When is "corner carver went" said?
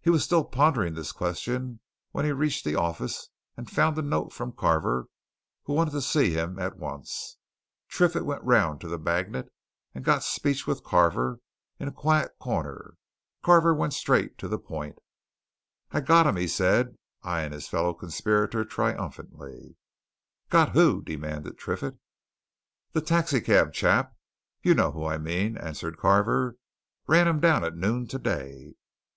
12.38-13.92